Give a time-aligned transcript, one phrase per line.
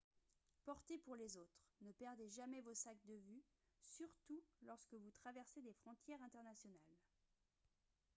[0.65, 3.43] porter pour les autres ne perdez jamais vos sacs de vue
[3.83, 6.79] surtout lorsque vous traversez des frontières internationales